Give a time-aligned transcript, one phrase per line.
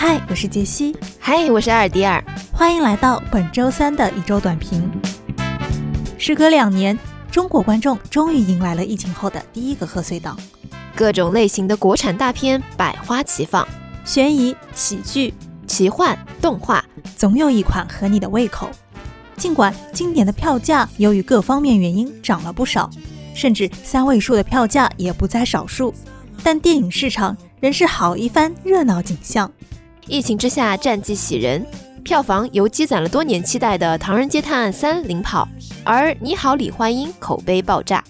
[0.00, 0.96] 嗨，我是杰西。
[1.18, 2.22] 嗨，我是阿尔迪尔。
[2.52, 4.88] 欢迎来到本周三的一周短评。
[6.16, 6.96] 时隔两年，
[7.32, 10.38] 中国观众终于迎来了疫情后的第一个贺岁档，
[10.94, 13.66] 各种类型的国产大片百花齐放，
[14.04, 15.34] 悬疑、喜剧、
[15.66, 16.82] 奇幻、动画，
[17.16, 18.70] 总有一款合你的胃口。
[19.36, 22.88] 尽管今年的票价由于各方面原因涨了不少，
[23.34, 25.92] 甚至三位数的票价也不在少数，
[26.44, 29.50] 但电影市场仍是好一番热闹景象。
[30.08, 31.64] 疫情之下，战绩喜人，
[32.02, 35.46] 票房由积攒了多年期待的《唐人街探案三》领跑，
[35.84, 38.02] 而《你好，李焕英》口碑爆炸，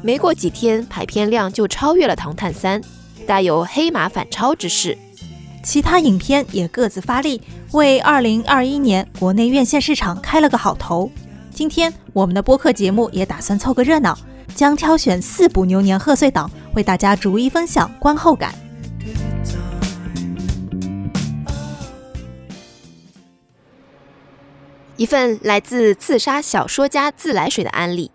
[0.00, 2.80] 没过几天排片量就超越了《唐探三》，
[3.26, 4.96] 大有黑马反超之势。
[5.62, 11.10] 其他影片也各自发力，为2021年国内院线市场开了个好头。
[11.54, 14.18] 今天我们的播客节目也打算凑个热闹，
[14.54, 18.54] 将挑选四部牛年贺岁档，为大家逐一分享观后感。
[24.96, 28.10] 一份来自刺杀小说家自来水的安利。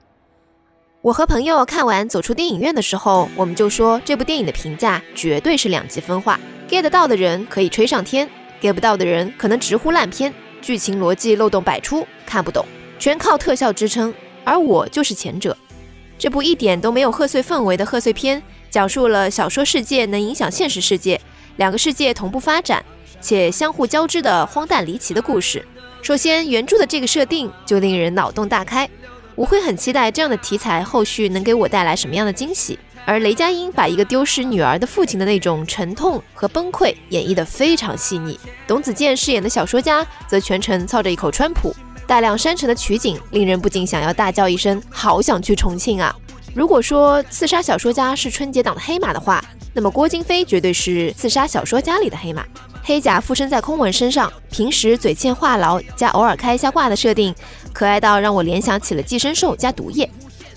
[1.02, 6.40] 我和朋友看完走出电影院的时候，我们就说这部电影的评价绝对是两极分化
[6.70, 8.30] ，get 到的人可以吹上天
[8.62, 12.66] ，get 不到的人可能直呼烂片，剧情逻辑漏洞百出，看不懂，
[13.00, 14.14] 全靠特效支撑。
[14.44, 15.56] 而我就是前者。
[16.18, 21.20] 这部一点都没有贺岁氛围的贺岁片，讲述了小说世界能影响现实世界，
[21.58, 22.84] 两个世界同步发展
[23.28, 25.62] 且相互交织的荒诞离奇的故事。
[26.02, 28.90] 首先，原著的这个设定就令人脑洞大开，
[29.36, 32.80] 我会很期待这样的题材后续能给我带来什么样的惊喜。
[33.06, 46.16] 而雷佳音把一个丢失女儿的父亲的那种沉痛和崩溃演绎得非常细腻，董子健饰演的小说家则全程操着一口川普，大量山城的取景令人不禁想要大叫一声：好想去重庆啊！
[46.56, 52.46] 如果说刺杀小说家是春节档的黑马的话，那么郭京飞绝对是刺杀小说家里的黑马。
[52.88, 57.36] 黑甲附身在空文身上，平时嘴欠话痨加偶尔开一下挂的设定，
[57.74, 60.10] 可爱到让我联想起了寄生兽加毒液。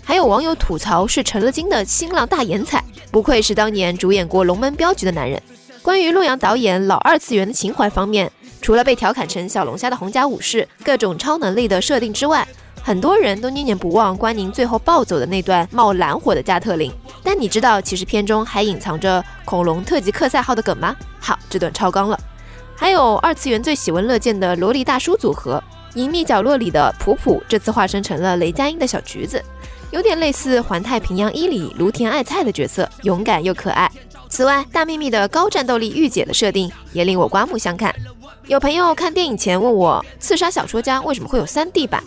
[0.04, 5.42] 还有网友吐槽是成了精的新浪大眼彩，不愧是当年主演过《龙门镖局》的男人。
[5.82, 8.30] 关于洛阳导演老二次元的情怀方面，
[8.62, 12.46] 除了被调侃成小龙虾的红甲武士、各种超能力的设定之外，
[12.80, 16.92] 很多人都念念不忘关宁最后暴走的那段冒蓝火的加特林，
[17.22, 20.97] 但你知道其实片中还隐藏着恐龙特级克赛号的梗吗？
[21.20, 22.19] 好，这段超纲了。
[22.75, 25.62] 还有二次元最喜闻乐见的萝莉大叔组合，
[25.94, 29.44] 隐秘角落里的普普这次化身成了雷佳音的小橘子，
[29.91, 33.91] 有点类似环太平洋一里芦田爱菜的角色，勇敢又可爱。
[34.31, 37.94] 此外，大幂幂的高战斗力御姐的设定也令我刮目相看。
[38.47, 42.02] 有朋友看电影前问我，《刺杀小说家》为什么会有 3D 版？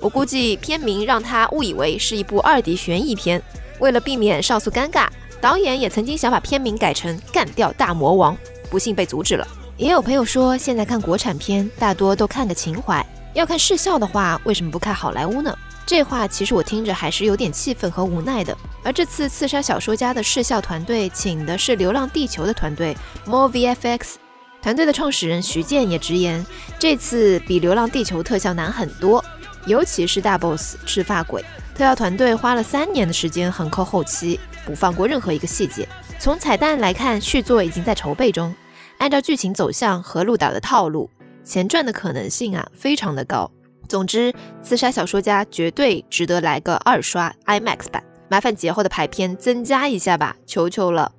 [0.00, 3.42] 我估计片名让他误以为是一部二 D 悬疑片。
[3.80, 5.08] 为了避免上诉尴尬，
[5.40, 8.34] 导演也曾经想把片名改成《干掉大魔王》，
[8.70, 9.46] 不幸被阻止了。
[9.76, 15.52] 也有朋友说，现在看国产片大多都看个情怀，要看视效的话，为什么不看好莱坞呢？
[15.86, 18.56] 这话其实我听着还是有点气愤和无奈的。
[18.82, 22.96] 而这次刺杀小说家的视效团队请的是《流浪地球》的团队
[23.26, 24.14] More VFX。
[24.62, 26.46] 团队的创始人徐健也直言，
[26.78, 29.22] 这次比《流浪地球》特效难很多，
[29.66, 35.86] 尤其是大 boss 赤发鬼，特效团队花了三年的时间横扣后期，不放过任何一个细节。
[36.20, 38.54] 从彩蛋来看，续作已经在筹备中，
[38.98, 41.10] 按照剧情走向和鹿岛的套路，
[41.42, 43.50] 前传的可能性啊非常的高。
[43.88, 44.32] 总之，
[44.62, 51.12] 刺杀小说家绝对值得来个二刷 IMAX 版，麻烦节后的排片增加一下吧，求求了。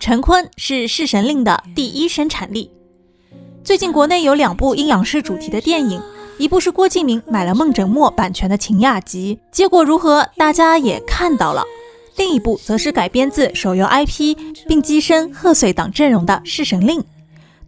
[0.00, 2.70] 陈坤是《弑神令》的第一生产力。
[3.68, 6.00] 最近国内有两部阴阳师主题的电影，
[6.38, 11.62] 一部是郭敬明买了梦枕墨版权的《秦雅集》，结果如何，大家也看到了；
[12.16, 14.34] 另一部则是改编自手游 IP
[14.66, 17.00] 并跻身贺岁档阵容的《弑神令》。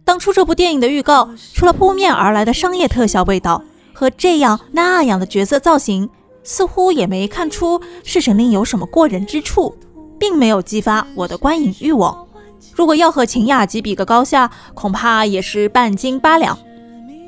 [0.03, 3.63] 当初这部电影的预告，除了扑面而来的商业特效味道
[3.93, 6.09] 和这样那样的角色造型。
[6.43, 9.77] 似乎也没看出《弑神令》有什么过人之处，
[10.17, 12.25] 并没有激发我的观影欲望。
[12.73, 16.57] 如果要和《秦雅集》比个高下，恐怕也是半斤八两。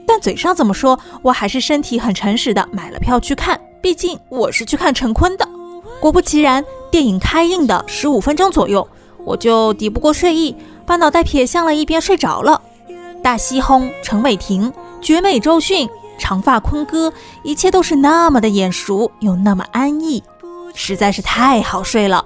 [0.06, 5.48] 但嘴上怎么说，我还是身体很诚实的买了票去看，毕竟我是去看陈坤的。
[6.00, 8.88] 果不其然，电影开映的十五分钟左右，
[9.26, 12.62] 我就抵不过睡意，把脑袋撇向了一边睡着了。
[13.24, 15.90] 大西轰、陈伟霆、绝美周迅。
[16.20, 17.12] 长发坤哥，
[17.44, 20.24] 一切都是那么的眼熟，又那么安逸，
[20.76, 22.24] 实在是太好睡了。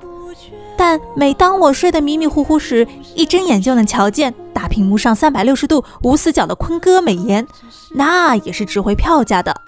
[0.77, 7.45] 但每当我睡得迷迷糊糊时，一睁眼就能瞧见大屏幕上三百六十度无死角的坤哥美颜，
[7.91, 9.59] 那也是值回票价的。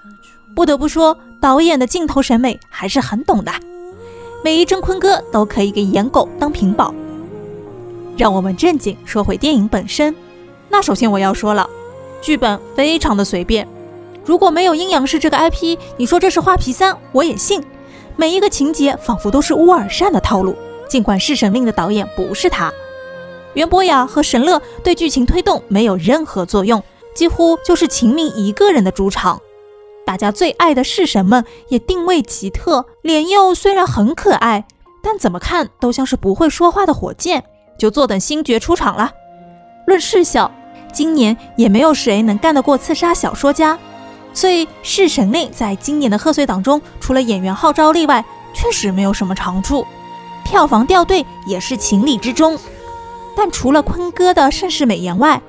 [0.56, 3.52] 不得不说，导演的镜头审美还是很懂的。
[4.44, 6.94] 每一帧坤哥都可以给颜狗当屏保。
[8.16, 10.16] 让我们正经说回电影本身。
[10.70, 11.68] 那首先我要说了，
[12.22, 13.68] 剧本非常的随便。
[14.24, 17.64] 如果没有阴阳师这个 IP，你说这是画皮三，我也信。
[18.16, 20.54] 每一个情节仿佛都是乌尔善的套路，
[20.90, 22.74] 尽管弑神令的导演不是他。
[23.54, 26.84] 袁博雅和神乐对剧情推动没有任何作用，
[27.16, 29.42] 几乎就是秦明一个人的主场。
[30.06, 34.66] 大家最爱的弑神们也定位奇特，脸幼虽然很可爱，
[35.04, 37.44] 但怎么看都像是不会说话的火箭。
[37.78, 39.12] 就坐等星爵出场了。
[39.88, 40.52] 论视效，
[40.92, 43.80] 今年也没有谁能干得过刺杀小说家，
[44.34, 49.86] 所以弑神令在今年的贺岁档中，除了演员号召力外，确实没有什么长处。
[50.44, 52.58] 票房掉队也是情理之中。
[53.36, 55.42] 但除了坤哥的盛世美颜外，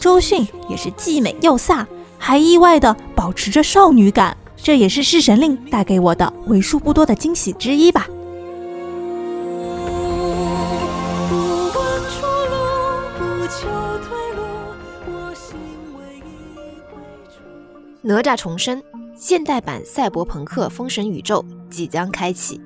[0.00, 1.86] 周迅也是既美又飒，
[2.18, 8.06] 还意外的保持着少女感，这也是弑神令带给我的为数不多的惊喜之一吧。
[18.02, 18.82] 哪吒重生，
[19.16, 22.60] 现代版赛博朋克封神宇宙即将开启。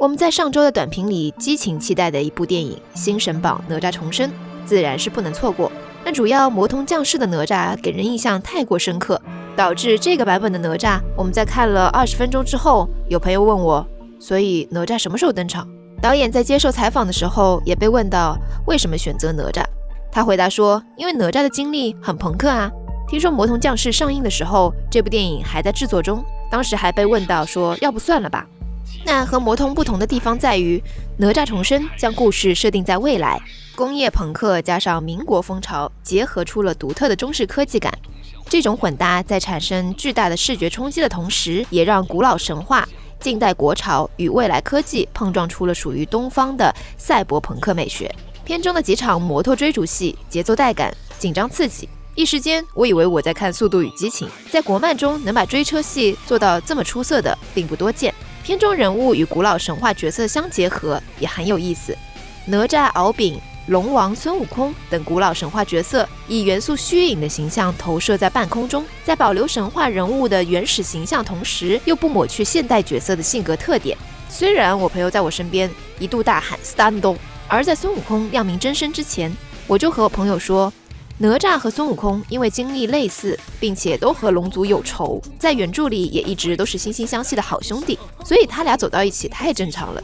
[0.00, 4.30] 我们在上周的短评里激情期待的一部电影《新神榜：哪吒重生》，
[4.64, 5.70] 自然是不能错过。
[6.02, 9.20] 但主要魔童降世的哪吒给人印象太过深刻，
[9.54, 13.86] 导致这个版本的哪吒，我们在看了二十分钟之后，有朋友问我，
[14.18, 15.68] 所以哪吒什么时候登场？
[16.00, 18.34] 导演在接受采访的时候也被问到
[18.66, 19.62] 为什么选择哪吒，
[20.10, 22.70] 他回答说，因为哪吒的经历很朋克啊。
[23.06, 28.46] 听说魔童降世上映的时候，这部电影还在制作中，当时还被问到说，要不算了吧。
[29.04, 30.82] 那和魔童不同的地方在于，
[31.16, 33.40] 哪吒重生将故事设定在未来，
[33.74, 37.92] 工业朋克加上民国风潮结合出了独特的中式科技感。
[38.48, 42.86] 这种混搭在产生巨大的视觉冲击的同时，也让古老神话、
[43.20, 48.12] 近代国潮与未来科技碰撞出了属于东方的赛博朋克美学。
[48.44, 54.26] 片中的几场摩托追逐戏节奏带感、紧张刺激，一时间我以为我在看《速度与激情》。
[54.50, 58.12] 在国漫中能把追车戏做到这么出色的，并不多见。
[58.50, 61.96] 片中人物与古老神话角色相结合也很有意思，
[62.46, 73.96] 哪吒、敖丙、龙王、孙悟空等古老神话角色以元素虚影的形象投射在半空中，在保留神话人物的原始形象同时，又不抹去现代角色的性格特点。
[74.28, 75.70] 虽然我朋友在我身边
[76.00, 79.32] 一度大喊 “stand”，而在孙悟空亮明真身之前，
[79.68, 80.72] 我就和我朋友说。
[81.22, 90.02] 哪吒和孙悟空因为经历类似，并且都和龙族有仇，在原著里也一直都是惺惺相惜的好兄弟，所以他俩走到一起太正常了。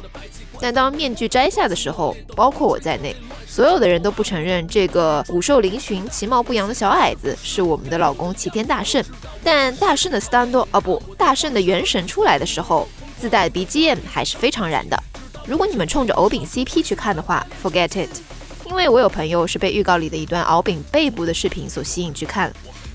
[0.60, 3.16] 但当面具摘下的时候，包括我在内，
[3.46, 9.02] 所有的人都不承认这个骨瘦嶙峋、其貌不扬的小矮子是我们的老公齐天大圣。
[9.42, 12.86] 但大圣的 stand 哦不，大圣的元神出来的时候，
[13.18, 15.02] 自带 BGM 还是非常燃的。
[15.46, 18.25] 如果你们冲着藕饼 CP 去看的话，forget it。
[18.68, 22.52] 因为我有朋友是被预告里的一段敖丙背部的视频所吸引去看，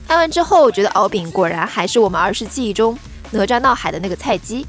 [0.08, 2.98] 看完之后觉得敖丙果然还是我们儿时记忆中
[3.32, 4.66] 哪吒闹海的那个菜鸡，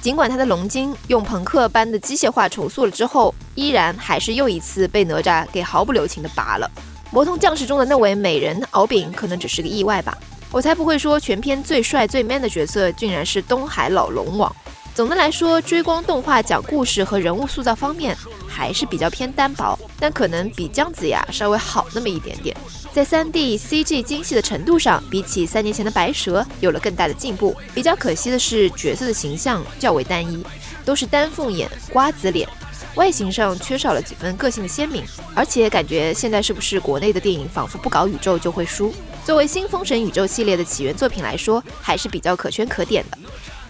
[0.00, 6.70] 尽管他的龙筋用朋克般的机械化重塑了之后，依然还是又一次被哪吒给毫不留情的拔了。
[7.10, 10.16] 魔童降世中的那位美人敖丙可能只是个意外吧，
[10.52, 14.54] 我才不会说全片最帅最 man 的角色竟然是东海老龙王。
[14.94, 22.56] 总的来说，追光动画讲故事和人物塑造方面还是比较偏单薄，但可能比姜子牙稍微好那么一点点。
[22.92, 27.56] 在 3D CG 精细的程度上，比起三年前的白蛇有了更大的进步。
[27.74, 30.46] 比较可惜的是，角色的形象较为单一，
[30.84, 32.48] 都是丹凤眼、瓜子脸，
[32.94, 35.02] 外形上缺少了几分个性的鲜明。
[35.34, 38.94] 而且感觉现在是不是国内的电影仿佛不搞宇宙就会输？
[39.24, 43.18] 作为新封神宇宙系列的起源作品来说，还是比较可圈可点的。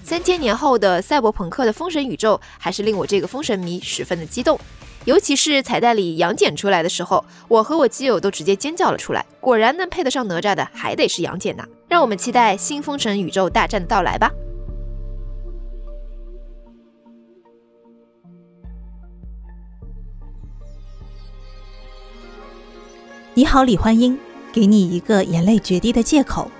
[0.05, 4.61] 三千年后的赛博朋克的封神宇宙，还是令我这个封神迷十分的激动。
[5.07, 9.25] 尤其是彩蛋里杨戬出来的时候，我和我基友都直接尖叫了出来。
[9.41, 11.65] 果然能配得上哪吒的，还得是杨戬呐！
[11.89, 14.31] 让我们期待新封神宇宙大战的到来吧。
[23.33, 24.19] 你好，李焕英，
[24.53, 26.51] 给你一个眼泪决堤的借口。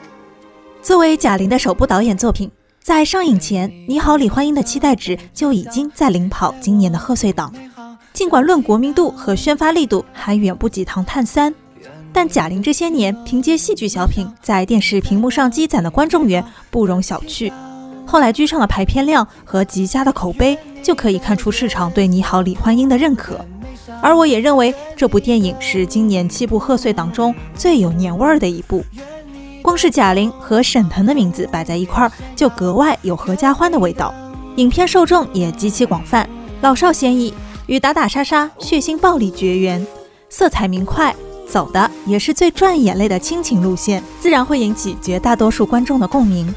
[0.81, 2.51] 作为贾玲的首部导演作品。
[2.85, 7.51] 在上映前，《你好，李焕英》的期待值就已经在领跑今年的贺岁档。
[8.13, 11.51] 尽管论国民度和宣发力度还远不及《唐探三》，
[12.13, 17.51] 但贾玲这些年凭借戏剧小品在电视屏幕上积攒的观众缘不容小觑。
[18.05, 23.43] 后来居上的排片量和极佳的口碑，就可以看出市场对《你好，李焕英》的认可。
[24.03, 28.85] 而我也认为，这部电影是今年七部贺岁档中最有年味儿的一部。
[29.75, 34.15] 光是贾玲和沈腾的名字摆在一块儿，就格外有合家欢的味道。
[34.55, 37.35] 影片受众也极其广泛，老少咸宜，
[37.67, 39.85] 与打打杀杀、血腥暴力绝缘，
[40.29, 41.13] 色彩明快，
[41.49, 46.55] 走的也是最赚眼泪的亲情路线，自然会引起绝大多数观众的共鸣。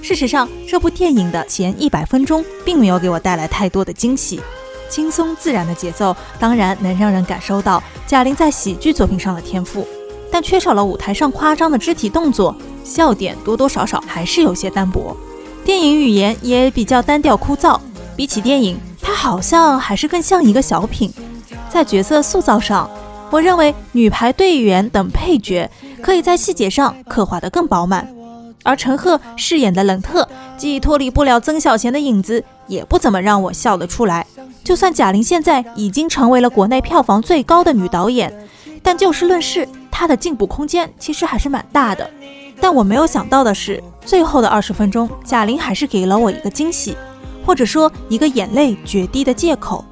[0.00, 4.40] 事实上，这部电影的前一百分钟并没有给我带来太多的惊喜，
[4.88, 9.86] 轻松自然的节奏当然能让人感受到贾玲在喜剧作品上的天赋，
[10.34, 15.16] 但缺少了舞台上夸张的肢体动作，笑点多多少少还是有些单薄。
[15.64, 17.78] 电影语言也比较单调枯燥，
[18.16, 21.08] 比起电影，它好像还是更像一个小品。
[21.68, 22.90] 在角色塑造上，
[23.30, 25.70] 我认为女排队员等配角
[26.02, 28.12] 可以在细节上刻画得更饱满，
[28.64, 34.26] 而陈赫饰演的冷特既脱离不了曾小贤的影子，也不怎么让我笑得出来。
[34.64, 38.48] 就算贾玲现在已经成为了国内票房最高的女导演，
[38.82, 42.10] 但就事论事，她的进步空间其实还是蛮大的。
[42.60, 46.96] 但我没有想到的是，最后的二十分钟，贾玲还是给了我一个惊喜，
[47.46, 49.84] 或者说一个眼泪决堤的借口。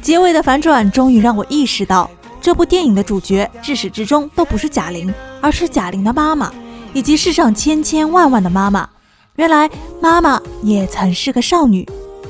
[0.00, 2.08] 结尾的反转终于让我意识到，
[2.40, 6.52] 这部电影的主角至始至终都不是贾玲，而是贾玲的妈妈，
[6.92, 8.88] 以及世上千千万万的妈妈。
[9.34, 9.68] 原来
[10.00, 11.88] 妈妈也曾是个少女，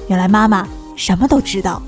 [0.09, 0.67] 原来妈妈
[0.97, 1.83] 什么都知道，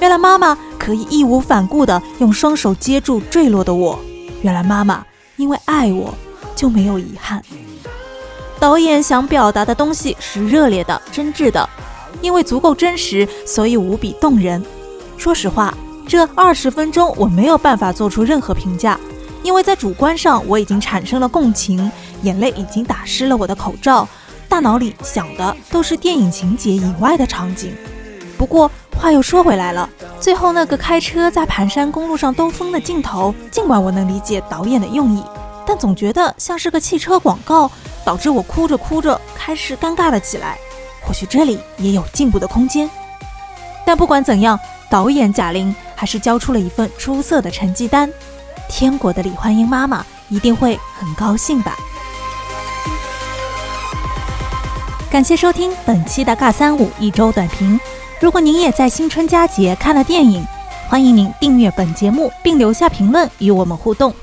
[0.00, 3.98] 原来妈妈可以义无反顾地用双手接住坠落的我，
[4.44, 5.04] 原来妈妈
[5.36, 6.14] 因为爱我。
[6.56, 7.42] 就没有遗憾。
[8.60, 11.68] 导演想表达的东西是热烈的、真挚的，
[12.20, 14.64] 因为足够真实，所以无比动人。
[15.18, 15.74] 说实话，
[16.06, 18.96] 这二十分钟我没有办法做出任何评价，
[19.42, 21.90] 因为在主观上我已经产生了共情，
[22.22, 24.06] 眼泪已经打湿了我的口罩，
[24.48, 27.74] 大脑里想的都是电影情节以外的场景。
[28.38, 29.90] 不过话又说回来了，
[30.24, 35.22] 最后那个开车在盘山公路上兜风的镜头，尽管我能理解导演的用意。
[35.66, 37.70] 但总觉得像是个汽车广告，
[38.06, 40.56] 导致我哭着哭着开始尴尬了起来。
[41.02, 42.88] 或许这里也有进步的空间。
[43.84, 48.10] 但不管怎样，导演贾玲还是交出了一份出色的成绩单。
[48.66, 51.76] 天国的李焕英妈妈一定会很高兴吧。
[55.10, 57.78] 感谢收听本期的《尬三五一周短评》。
[58.20, 60.44] 如果您也在新春佳节看了电影，
[60.88, 64.14] 欢迎您订阅本节目并留下评论与我们互动。